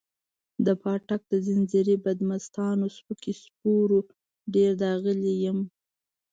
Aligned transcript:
د 0.65 0.67
پاټک 0.81 1.21
د 1.31 1.33
ځنځیري 1.47 1.95
بدمستانو 2.05 2.85
سپکو 2.97 3.31
سپورو 3.41 3.99
ډېر 4.53 4.71
داغلی 4.83 5.33
یم. 5.45 5.59